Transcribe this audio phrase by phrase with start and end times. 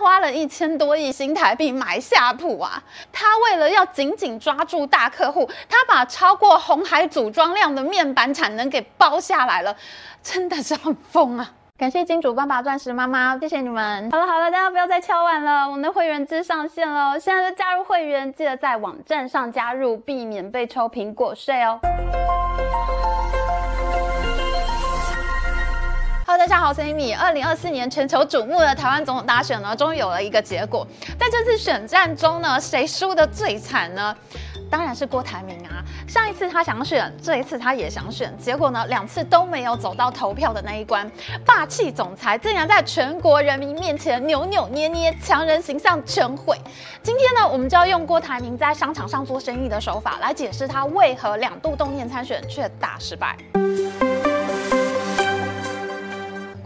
[0.00, 2.82] 花了一千多亿新台币买夏普啊！
[3.12, 9.76] 他为了要紧紧抓住大客户，他把超过红海组装量的面板产能给包下来了，
[10.22, 11.52] 真的是很疯啊！
[11.76, 14.10] 感谢金主爸爸、钻石妈妈，谢谢你们。
[14.10, 21.78] 好了好了，大家不要再敲碗了，我们的会员制上线了，现在就加入会员，记得在网站上加入，避免被抽苹果税哦。
[26.38, 27.14] 大家好，我是 Amy。
[27.16, 30.86] 二零二四年全球瞩目的台湾总统大选呢，终于有了一个结果。
[31.18, 34.16] 在这次选战中呢，谁输得最惨呢？
[34.70, 35.82] 当然是郭台铭啊！
[36.06, 41.10] 上一次他想选，这一次他也想选，结果呢，两次都没有走到投票的那一关。
[41.44, 46.56] 霸气总裁竟然在全国人民面前扭扭捏捏，强人形象全毁。
[47.02, 53.36] 今天呢，我们就要用郭台铭在商场上做生意的手法来解释他为何两度动念参选却大失败。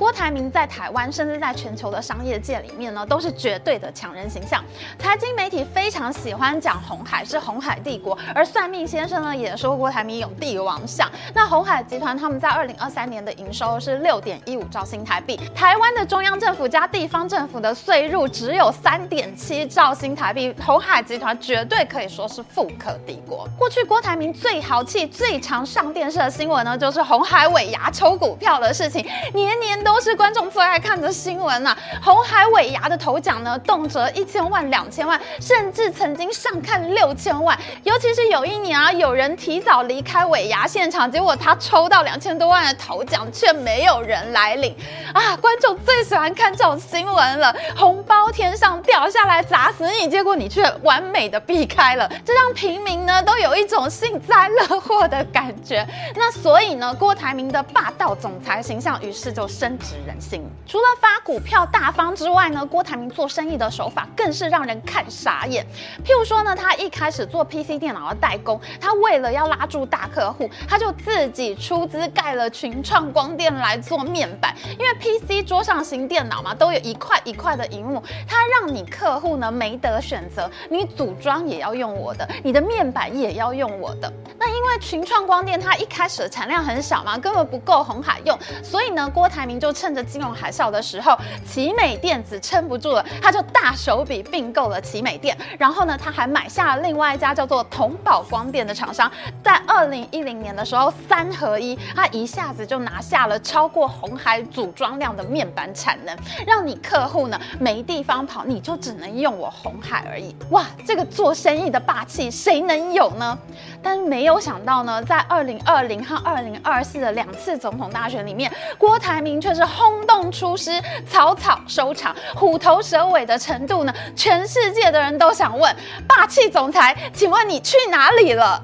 [0.05, 4.63] 郭台铭在台湾，甚至在全球的商业界里面呢，都是绝对的强人形象。
[4.99, 11.11] 财经媒体非常喜欢讲红海是红海帝国，而算命先生呢也说郭台铭有帝王相。
[11.33, 23.49] 那红海集团他们在二零二三年的营收是六点一五兆新台币，台湾的中央政府加地方政府的税入只有三点七兆新台币，红海集团绝对可以说是富可敌国。
[23.59, 29.03] 过去郭台铭最豪气、最常上电视的新闻呢，就是红海尾牙抽股票的事情，
[29.33, 29.94] 年年都。
[29.95, 31.79] 都是观众最爱看的新闻呐、啊！
[32.03, 37.57] 鸿海尾牙的头奖呢，动辄一千万、两千万，甚至曾经上看六千万。
[37.85, 44.75] 尤其是有一年啊，有人提早离开尾牙现场，结果他抽到两千多万的头奖，却没有人来领
[45.13, 45.37] 啊！
[45.37, 55.87] 观众最喜欢看这种新闻了，红包天上掉下来砸死你，结果你却完美的避开了，这让平民呢都有一种幸灾乐祸的感觉。
[56.17, 59.79] 那所以呢，郭台铭的霸道总裁形象于是就升。
[59.85, 60.43] 值人心。
[60.67, 65.65] 除了发股票大方之外呢，郭台铭做生意的手法更是让人看傻眼。
[66.05, 74.55] 譬如说呢，他一开始做 PC 电脑的代工，他为了要拉住大客户，他就自己出资盖了群创光电来做面板。
[74.79, 84.11] 因为 PC 桌上型电脑嘛，都有一块一块的荧幕，他让你客户呢没得选择，你组装也要用我的，你的面板也要用我的。
[84.39, 89.74] 那因为群创光电它一开始的产量很小嘛，根本不够红海用，所以呢，郭台铭就。
[89.75, 91.15] 趁着金融海啸的时候，
[91.45, 99.11] 奇美电子撑不住了，他就大手笔并购了奇美电，然后呢，他还买下了另外一家叫做同宝光电的厂商，
[99.43, 110.35] 在二零一零年的时候三合一，他一下子就拿下了超过红海组装量的面板产能，让你客户呢没地方跑，你就只能用我红海而已。
[110.51, 113.37] 哇，这个做生意的霸气谁能有呢？
[113.83, 118.49] 但没有想到呢，在二零二零和二零二四的两次总统大选里面，
[118.79, 119.64] 郭台铭却是。
[119.67, 123.95] 轰动出师，草草收场，虎头蛇尾的程度呢？
[124.15, 125.75] 全世界的人都想问：
[126.07, 128.63] 霸气总裁，请问你去哪里了？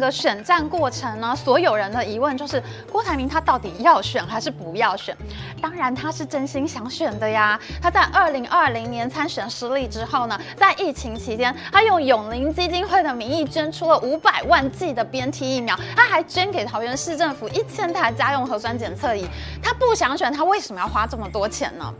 [0.00, 5.16] 个选战过程呢，所有人的疑问就是郭台铭他到底要选还是不要选？
[5.62, 7.60] 当然他是真心想选的呀。
[7.80, 19.24] 他在二零二零年参选失利之后呢，在疫情期间，他用永龄基金会的名义捐出了五百万剂的 BNT 疫苗，他还捐给桃园市政府一千台家用核酸检测仪。
[19.62, 21.94] 他不想选，他为什么要花这么多钱呢？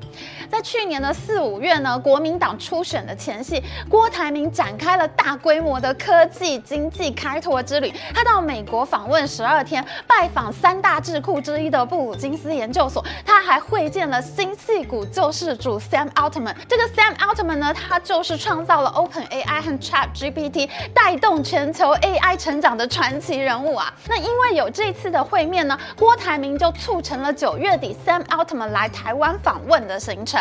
[0.50, 7.60] 在去年的四五月呢，国民党初选的前夕，郭台铭展开了大规模的科技经济开拓。
[7.60, 16.54] 之旅，他到美国访问十二天，拜访三大智库之一的布鲁金斯研究所，他还会见了新矽谷救世主 Sam Altman。
[16.68, 23.92] 这个 Sam Altman 呢，他就是创造了 Open AI 和 Chat GPT，带动全球 AI 成长的传奇人物啊。
[24.08, 30.40] 那因为有这次的会面呢，郭台铭就促成了九月底 Sam Altman 来台湾访问的行程。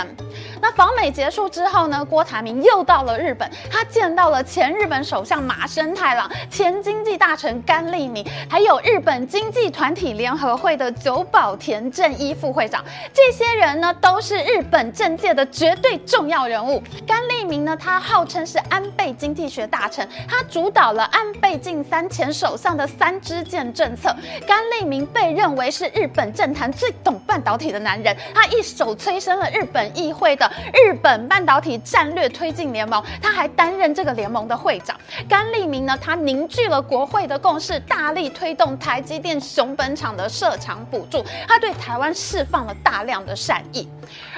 [0.61, 12.83] 那访美结束之后呢，郭台铭又到了日本，他见到了前日本首相麻生太郎，前经济大成甘利明，还有日本经济团体联合会的久保田正一副会长，
[13.13, 16.83] 这些人呢都是日本政界的绝对重要人物。
[17.07, 24.15] 甘利明呢，他号称是安倍经济学大臣，他主导了安倍晋三前首相的三支箭政策。
[24.45, 34.95] 甘利明被认为是日本政坛最懂半导体的男人，他一手催生了日本议会的日本半导体战略推进联盟，他还担任这个联盟的会长。
[35.27, 43.89] 甘利明呢，他凝聚了国会的共识，大力推动台积电熊本厂的设厂补助，他对台湾释放了大量的善意。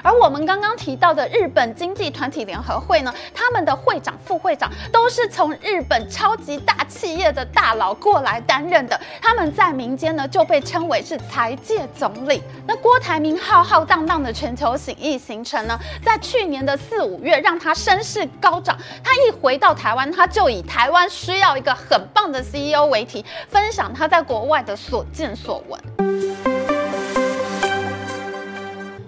[0.04, 9.00] 而我们刚刚提到的日本经济团体联合会呢，他们的会长、副会长都是从日本超级大企业的大佬过来担任的。
[9.22, 12.42] 他们在民间呢就被称为是财界总理。
[12.68, 18.78] 那郭台铭浩浩荡荡的全球行医行程呢，在去年的四五月让他声势高涨。
[19.04, 26.01] 他一回到台湾，他就以台湾需要一个很棒的 CEO 为题，分享他在国外的所见所闻。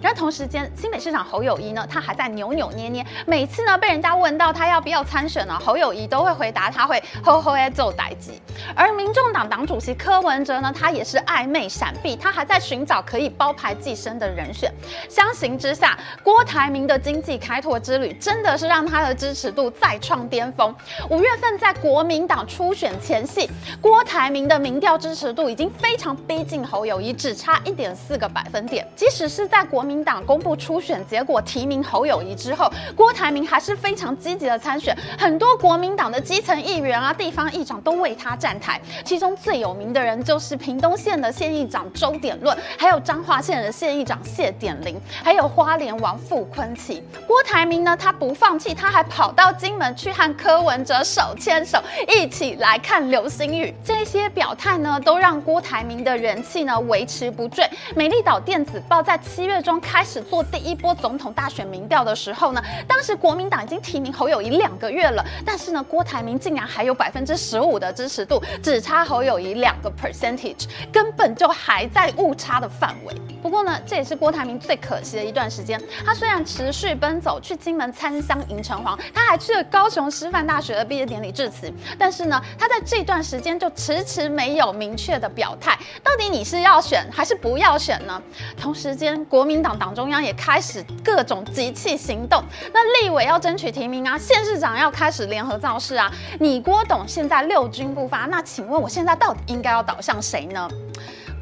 [0.03, 3.05] 然而同时间，新北市长侯友谊呢，他还在扭扭捏捏。
[3.25, 8.31] 每次呢，被人家问到他要不要参选呢，侯友谊都会回答他会吼吼爱做代志。
[8.75, 14.69] 而民众党党主席柯文哲呢，他也是暧昧闪避，他还在寻找可以包牌寄生的人选。
[15.07, 20.75] 相形之下，郭台铭的经济开拓之旅真的是让他的支持度再创巅峰。
[21.11, 23.49] 五月份在国民党初选前夕，
[23.79, 28.85] 郭台铭的民调支持度已经非常逼近侯友谊，只差一点四个百分点。
[28.97, 38.81] 即使是在国民民党公布初选结果，提名侯友谊之后，郭台铭还是非常积极的参选，很多国民党的基层议员啊、地方议长都为他站台。
[39.05, 46.99] 其中最有名的人就是屏东县的县议长周典论，还有彰化县的县议长谢典林，还有花莲王傅崐萁。
[47.27, 53.71] 郭台铭呢，他不放弃，他还跑到金门去和柯文哲手牵手，一起来看流星雨。
[53.85, 57.63] 这些表态呢，都让郭台铭的人气呢维持不坠。
[57.95, 59.82] 美丽岛电子报在七月中。
[59.83, 73.13] 开始做第一波总统大选民调的时候呢，当时国民党已经提名侯友宜两个月了，但是呢，郭台铭竟然还有百分之十五的支持度，只差侯友宜两个 percentage，根本就还在误差的范围。
[73.41, 75.79] 不过呢，这也是郭台铭最可惜的一段时间。
[76.05, 88.21] 他虽然持续奔走去金门参香迎城隍，他还去了高雄师范大学的毕业典礼致辞，但是呢，他在这段时间就迟迟没有明确的表态，到底你是要选还是不要选呢？
[88.55, 89.72] 同时间，国民党。
[89.77, 92.43] 党中央也开始各种集气行动，
[92.73, 100.69] 那立委要争取提名啊，县市长要开始联合造势啊，你郭董现在六军不发，那请问我现在到底应该要倒向谁呢？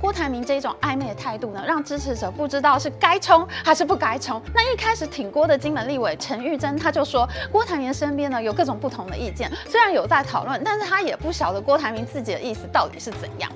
[0.02, 4.42] 郭台铭这一种暧昧的态度呢，让支持者不知道是该冲还是不该冲。
[4.52, 13.52] 那一开始挺郭的金门立委陈玉珍，他就说郭台铭身边呢有各种不同的意见，虽然有在讨论，但是他也不晓得郭台铭自己的意思到底是怎样。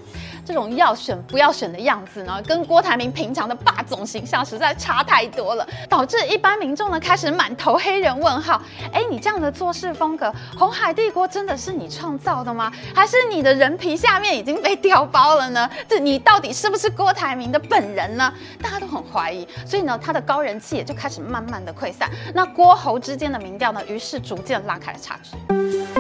[0.46, 8.62] 这种要选不要选的样子呢，跟郭台铭平常的霸总形象实在差太多了，导致一般民众呢开始满头黑人问号。
[8.94, 12.72] 哎，你这样的做事风格，红海帝国真的是你创造的吗？
[12.94, 15.68] 还是你的人皮下面已经被掉包了呢？
[15.90, 18.34] 这你到到底是不是郭台铭的本人呢？
[18.62, 22.12] 大家都很怀疑，所以呢，他的高人气也就开始慢慢的溃散。
[22.34, 25.95] 那郭侯之间的民调呢，于是逐渐拉开了差距。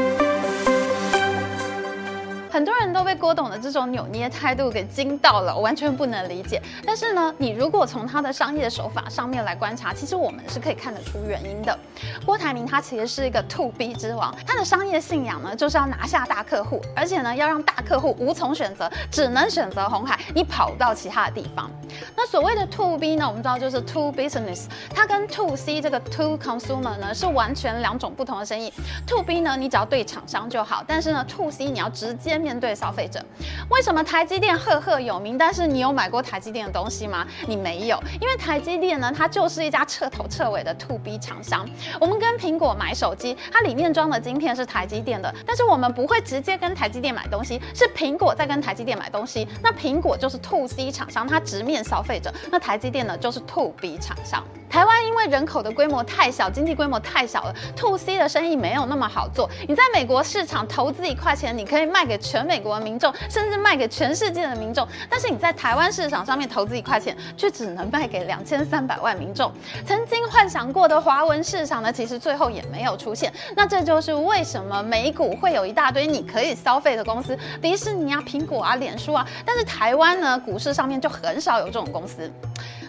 [2.56, 6.62] 很多人都被郭董的这种扭捏态度给惊到了，完全不能理解。
[6.86, 11.78] 但是呢，你如果从他的商业手法上面来观察，其实我们是可以看得出原因的。
[12.26, 21.70] 郭台铭他其实是一个 To B 之王，他的商业信仰呢就是要拿下大客户，而且呢要让大客户无从选择，只能选择红海，你跑到其他的地方。
[22.16, 28.72] 那所谓的 To B 呢，我们知道就是 To Business，它跟 To C 这个 To Consumer 呢是完全两种不同的生意。
[29.08, 32.36] To B 呢，你只要对厂商就好，但是呢 To C 你要直接。
[32.46, 33.24] 面对消费者，
[33.70, 35.38] 为什么台积电赫赫有名？
[35.38, 37.26] 但是你有买过台积电的东西吗？
[37.48, 41.66] 你没有，因为台积电呢，它就是一家彻头彻尾的 To B 厂商。
[42.00, 49.48] 我们跟苹果买手机，它里面装的晶片是台积电的，但是我们不会直接跟台积电买东西，是苹果在跟台积电买东西。
[49.64, 54.44] 那苹果就是 To C 厂商，它直面消费者；那台积电呢，就是 To B 厂商。
[54.68, 59.50] 台湾因为人口的规模太小，经济规模太小了，To C 的生意没有那么好做。
[59.70, 64.86] 你在美国市场投资一块钱，你可以卖给全美国的民众，甚至卖给全世界的民众。
[65.10, 69.50] 但是你在台湾市场上面投资一块钱，却只能卖给两千三百万民众。
[69.86, 73.32] 曾经幻想过的华文市场呢，其实最后也没有出现。
[73.56, 82.32] 那这就是为什么美股会有一大堆你可以消费的公司，迪士尼啊、苹果啊、脸书啊，但是台湾呢，股市上面就很少有这种公司。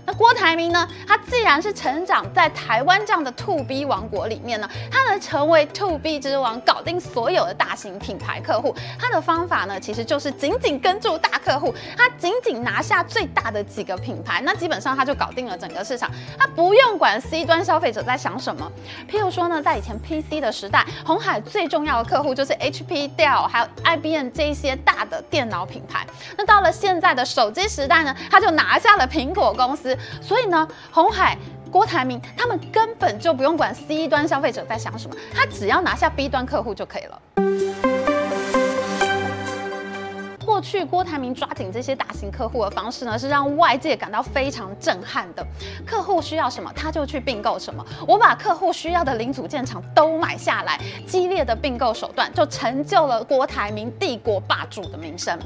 [0.06, 0.88] 那郭台铭呢？
[1.06, 16.08] 他既然是成长在台湾这样的 To B 王国里面呢，他能成为 To B 之王，搞定所有的大型品牌客户，他的方法呢，其实就是紧紧跟住大客户，他紧紧拿下最大的几个品牌，那基本上他就搞定了整个市场，
[16.38, 18.70] 他不用管 C 端消费者在想什么。
[19.10, 26.06] 譬如说呢，在以前 PC 的时代，红海最重要的客户就是 HP、Dell 还有 IBM 这一些大的电脑品牌。
[26.38, 29.95] 那到了现在的手机时代呢，他就拿下了苹果公司。
[30.20, 31.36] 所以呢，红海、
[31.70, 37.20] 郭台铭他们根本就不用管 C 端消费者在想什么，他只要拿下 B 端客户就可以了。
[40.44, 45.46] 过去郭台铭抓紧这些大型客户的方式呢，是让外界感到非常震撼的。
[45.84, 47.84] 客户需要什么，他就去并购什么。
[48.08, 55.38] 我把客户需要的零组件厂都买下来，激烈的并购手段就成就了郭台铭帝国霸主的名声。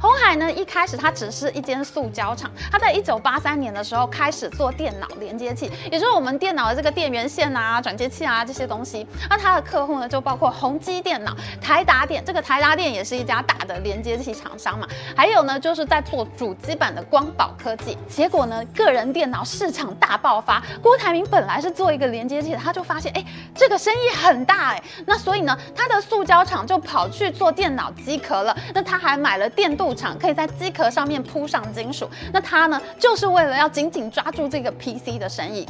[0.00, 9.04] 鸿海呢，一开始它只是一间塑胶厂，它在一九八三年的时候开始做电脑连接器，也就是我们电脑的这个电源线啊、转接器啊这些东西。
[9.28, 14.86] 那它的客户呢，就包括宏基电脑、台达电，这个台达电也是一家大的连接器厂商嘛。
[15.16, 17.98] 还有呢，就是在做主机板的光宝科技。
[18.08, 20.62] 结果呢，个人电脑市场大爆发。
[20.80, 28.56] 郭台铭本来是做一个连接器的，他就发现，哎，这个生意很大哎，那所以呢，他的塑胶厂就跑去做电脑机壳了。
[28.72, 29.87] 那他还买了电镀。
[29.94, 35.66] 厂可以在机壳上面铺上金属，那它呢，就是为了要紧紧抓住这个 PC 的身影。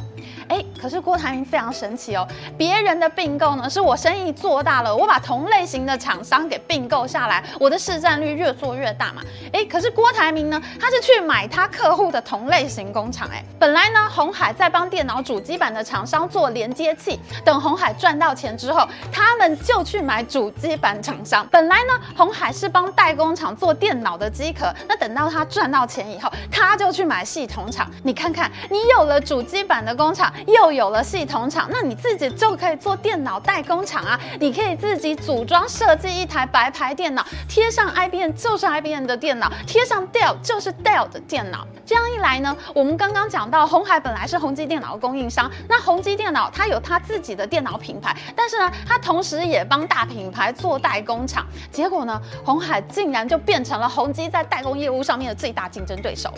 [0.47, 9.21] 哎，可是郭台铭非常神奇哦，别人的并购呢，是我生意做大了，我把同类型的厂商给并购下来，我的市占率越做越大嘛。
[9.53, 13.27] 哎，可是郭台铭呢，他是去买他客户的同类型工厂。
[13.31, 21.47] 哎，本来呢，鸿海在帮电脑主机板的厂商做连接器，等鸿海赚到钱之后，他们就去买主机板厂商。
[21.51, 27.89] 本来呢，鸿海是帮代工厂做电脑的机壳，那等到他赚到钱以后，他就去买系统厂。
[28.03, 30.18] 你看看，你有了主机板的工厂。
[30.47, 34.19] 又有了系统厂，那你自己就可以做电脑代工厂啊！
[34.39, 41.67] 你可以自己组装设计一台白牌电脑，贴上 IBM 就是 IBM 的电脑，贴上 Dell 就是 Dell 的电脑。
[41.85, 51.45] 这样一来呢，我们刚刚讲到红海本来是宏基电脑的供应商，那宏基电脑它有它自己的电脑品牌，但是呢，它同时也帮大品牌做代工厂。
[51.71, 56.31] 结果呢，红海竟然就变成了宏基在代工业务上面的最大竞争对手。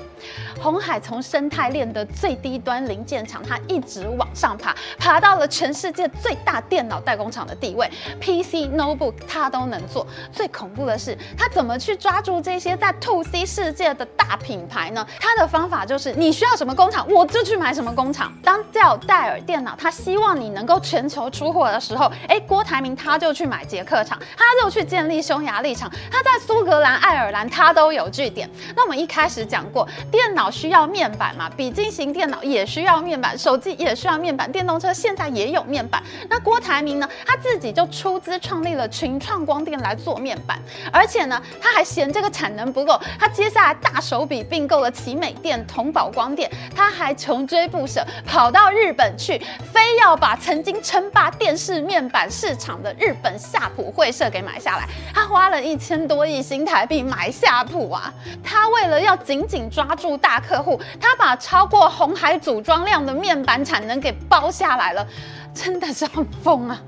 [0.61, 7.89] 红海从生态链的最低端零件厂，它一直往上爬，爬到了全世界最大电脑代工厂的地位
[8.19, 10.05] ，PC、Notebook 它都能做。
[10.31, 15.05] 最恐怖的是，它怎么去抓住这些在 To C 世界的大品牌呢？
[15.19, 18.33] 它的方法就是，你需要什么工厂，我就去买什么工厂。
[18.43, 18.63] 当
[19.05, 28.49] 戴尔电脑，它希望你能够全球出货的时候，哎，郭台铭他就去买捷克厂，他就去建立匈牙利厂，他在苏格兰、爱尔兰他都有据点。
[28.75, 36.01] 那我们一开始讲过，电脑需要面板嘛，笔记型电脑也需要面板，手手机也需要面板，电动车现在也有面板。
[36.29, 40.57] 那郭台铭呢，他自己就出资创立了群创光电来做面板，
[40.89, 49.37] 而且呢，他还嫌这个产能不够，他接下来大手笔并购了奇美电、同宝光电，他还穷追不舍，跑到日本去，
[49.73, 54.87] 非要把曾经称霸电视面板市场的日本夏普会社给买下来。
[55.13, 58.13] 他花了一千多亿新台币买夏普啊！
[58.41, 65.07] 他为了要紧紧抓住大客户，他把超过红海组装量的面板产能给包下来了，
[65.53, 66.81] 真的是很疯啊！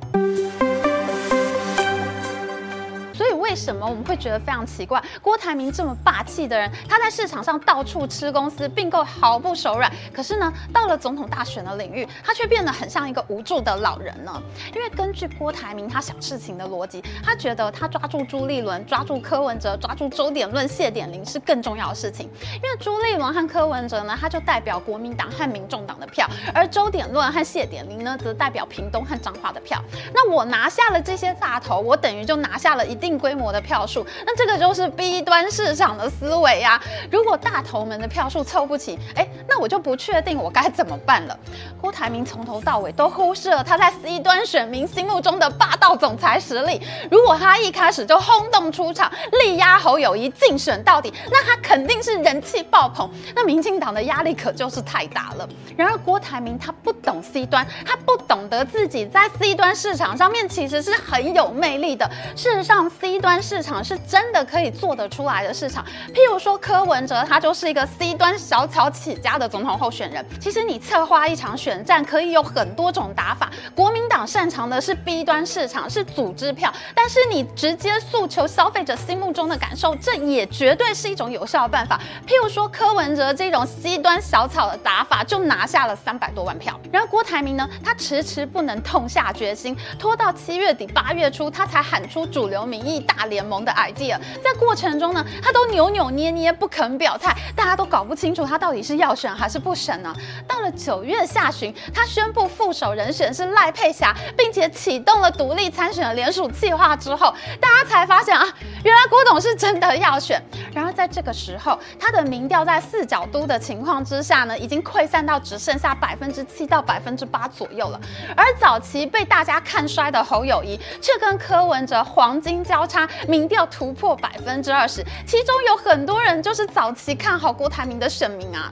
[3.54, 5.00] 为什么我们会觉得非常奇怪？
[5.22, 14.42] 郭台铭这么霸气的人，他在市场上到处吃公司并购毫不手软，可是呢，到了总统大选的领域，他却变得很像一个无助的老人呢？
[14.74, 22.28] 因为根据郭台铭他想事情的逻辑，他觉得他抓住朱立伦、抓住柯文哲、抓住周点论、谢点林是更重要的事情。
[22.56, 29.80] 因为朱立伦和柯文哲呢，他就代表国民党和民众党的票，而周点论和谢点林呢，则代表屏东和彰化的票。
[30.12, 32.98] 那我拿下了这些大头，我等于就拿下了一。
[33.04, 36.82] 一定规模我的票数，那这个就是 B 端市场的思维呀。
[37.12, 41.38] 如果大头们的票数凑不齐，哎，那我就不确定我该怎么办了。
[41.82, 46.82] 郭台铭从头到尾都忽视了他在 C 端选民心目中的霸道总裁实力。
[47.12, 49.12] 如果他一开始就轰动出场，
[49.44, 55.48] 力压侯友谊竞选到底，那他肯定是人气爆棚，那民进党的压力可就是太大了。
[55.76, 62.10] 然而郭台铭他不懂 C 端，他不懂得自己在 C 端市场上面其实是很有魅力的。
[62.36, 70.24] 事实上，C 端市场是真的可以做得出来的市场，譬如说柯文哲，他就是一个 C 端小草起家的总统候选人。
[70.39, 82.00] 其实你策划一场选战可以有很多种打法，国民党擅长的是 B 端市场，是组织票，但是你直接诉求消费者心目中的感受，这也绝对是一种有效的办法。
[82.27, 86.77] 譬如说柯文哲这种 C 端小草的打法，就拿下了三百多万票。
[86.92, 92.84] 然后郭台铭呢，他迟迟不能痛下决心，拖到七月底八月初，他才喊出主流民。
[92.84, 100.13] 意大联盟的 idea，在过程中呢，他都扭扭捏捏不肯表态，大家都搞不清楚他到底是要选还是不选呢。
[100.48, 108.46] 到了九月下旬，他宣布副手人选是赖佩霞，并且启动了独立参选的联署计划之后，大家才发现啊，
[108.84, 110.41] 原来郭董是真的要选。
[110.74, 118.00] 然在这个时候，他的民调在四角都的情况之下呢，已经溃散到只剩下百分之七到百分之八左右了。
[118.38, 128.72] 而早期被大家看衰的侯友谊，却跟柯文哲黄金交叉民调突破百分之二十，其中有很多人就是早期看好郭台铭的选民啊。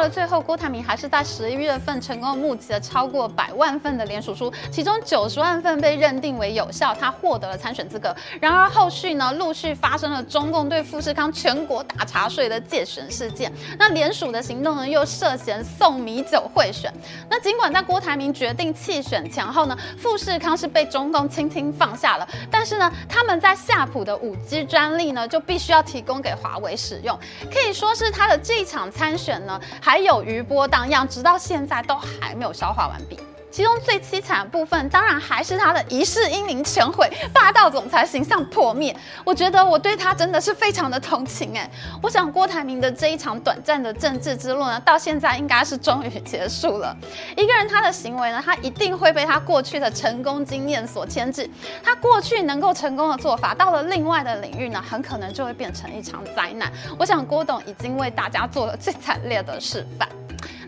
[0.00, 8.16] 到了最后，郭台铭还是在十一月份成功募集了超过百万份的联署书，其中九十万份被认定为有效，他获得了参选资格。
[8.40, 16.90] 然而后续呢，陆续发生了中共对富士康全国大查税的介选事件，那联署的行动呢又涉嫌送米酒贿选。
[17.28, 27.14] 那尽管在郭台铭决定弃选前后呢，富士康是被中共轻轻放下了，但是呢，他们在夏普的五 G 专利呢就必须要提供给华为使用，
[27.52, 29.60] 可以说是他的这场参选呢。
[29.89, 33.18] 还还有余波荡漾，直到现在都还没有消化完毕。
[33.50, 38.94] 其中最凄惨的部分，当然还是他的一世英名全毁，霸道总裁形象破灭。
[39.24, 41.68] 我觉得我对他真的是非常的同情哎。
[42.02, 46.96] 我想郭台铭的这一场短暂的政治之路呢，到现在应该是终于结束了。
[47.36, 51.48] 一个人他的行为呢，他一定会被他过去的成功经验所牵制。
[51.82, 56.70] 他过去能够成功的做法，到了另外的领域呢，很可能就会变成一场灾难。
[56.98, 60.08] 我想郭董已经为大家做了最惨烈的示范。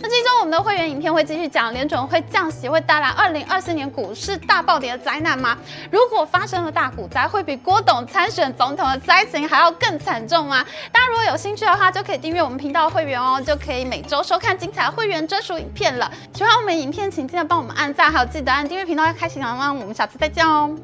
[0.02, 5.56] 那这周我们的会员影片会继续讲联准会降息会带来二零二四年股市大暴跌的灾难吗？
[5.92, 10.64] 如果发生了大股灾，会比郭董参选总统的灾情还要更惨重吗？
[10.90, 16.11] 大家如果有兴趣的话，就可以订阅我们频道会员哦，就可以每周收看精彩会员专属影片了。
[16.35, 19.73] 喜欢我们影片，请记得帮我们按赞，还有记得按订阅频道要开启小铃铛。
[19.73, 20.75] 我们下次再见哦。